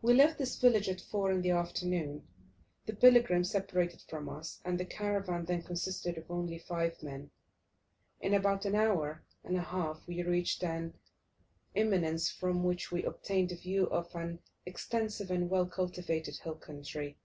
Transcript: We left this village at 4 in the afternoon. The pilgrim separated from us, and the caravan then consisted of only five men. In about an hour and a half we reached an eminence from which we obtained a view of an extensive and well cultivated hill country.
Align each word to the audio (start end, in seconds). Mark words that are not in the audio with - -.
We 0.00 0.14
left 0.14 0.38
this 0.38 0.60
village 0.60 0.88
at 0.88 1.00
4 1.00 1.32
in 1.32 1.42
the 1.42 1.50
afternoon. 1.50 2.24
The 2.86 2.94
pilgrim 2.94 3.42
separated 3.42 4.00
from 4.02 4.28
us, 4.28 4.60
and 4.64 4.78
the 4.78 4.84
caravan 4.84 5.44
then 5.44 5.62
consisted 5.64 6.16
of 6.16 6.30
only 6.30 6.56
five 6.56 7.02
men. 7.02 7.32
In 8.20 8.32
about 8.32 8.64
an 8.64 8.76
hour 8.76 9.24
and 9.42 9.56
a 9.56 9.60
half 9.60 10.06
we 10.06 10.22
reached 10.22 10.62
an 10.62 10.94
eminence 11.74 12.30
from 12.30 12.62
which 12.62 12.92
we 12.92 13.02
obtained 13.02 13.50
a 13.50 13.56
view 13.56 13.86
of 13.88 14.14
an 14.14 14.38
extensive 14.66 15.32
and 15.32 15.50
well 15.50 15.66
cultivated 15.66 16.36
hill 16.38 16.54
country. 16.54 17.18